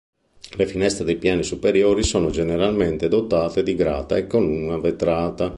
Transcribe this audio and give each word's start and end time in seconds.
Le 0.57 0.65
finestre 0.65 1.03
dei 1.05 1.15
piani 1.15 1.43
superiori 1.43 2.01
sono 2.01 2.31
generalmente 2.31 3.07
dotate 3.07 3.61
di 3.61 3.75
grata 3.75 4.17
e 4.17 4.25
con 4.25 4.47
una 4.49 4.79
vetrata. 4.79 5.49